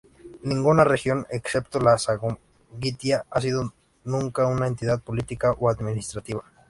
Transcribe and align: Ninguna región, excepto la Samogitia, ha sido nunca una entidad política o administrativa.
Ninguna 0.41 0.83
región, 0.83 1.27
excepto 1.29 1.79
la 1.79 1.95
Samogitia, 1.99 3.23
ha 3.29 3.39
sido 3.39 3.71
nunca 4.03 4.47
una 4.47 4.65
entidad 4.65 4.99
política 4.99 5.51
o 5.59 5.69
administrativa. 5.69 6.41